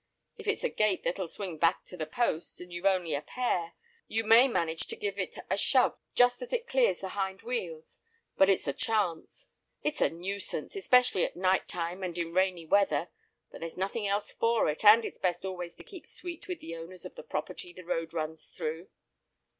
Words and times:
If 0.39 0.47
it's 0.47 0.63
a 0.63 0.69
gate 0.69 1.03
that'll 1.03 1.27
swing 1.27 1.59
back 1.59 1.83
to 1.85 1.95
the 1.95 2.07
post, 2.07 2.59
and 2.59 2.73
you've 2.73 2.87
only 2.87 3.13
a 3.13 3.21
pair, 3.21 3.73
you 4.07 4.23
may 4.23 4.47
manage 4.47 4.87
to 4.87 4.95
give 4.95 5.19
it 5.19 5.35
a 5.47 5.55
shove 5.57 5.95
just 6.15 6.41
as 6.41 6.51
it 6.51 6.67
clears 6.67 7.01
the 7.01 7.09
hind 7.09 7.43
wheels, 7.43 7.99
but 8.35 8.49
it's 8.49 8.67
a 8.67 8.73
chance. 8.73 9.45
It's 9.83 10.01
a 10.01 10.09
nuisance, 10.09 10.75
especially 10.75 11.23
at 11.23 11.35
night 11.35 11.67
time 11.67 12.01
and 12.01 12.17
in 12.17 12.33
rainy 12.33 12.65
weather, 12.65 13.09
but 13.51 13.59
there's 13.59 13.77
nothing 13.77 14.07
else 14.07 14.31
for 14.31 14.67
it, 14.69 14.83
and 14.83 15.05
it's 15.05 15.19
best 15.19 15.45
always 15.45 15.75
to 15.75 15.83
keep 15.83 16.07
sweet 16.07 16.47
with 16.47 16.61
the 16.61 16.75
owners 16.75 17.05
of 17.05 17.13
the 17.13 17.21
property 17.21 17.71
the 17.71 17.83
road 17.85 18.11
runs 18.11 18.49
through. 18.49 18.87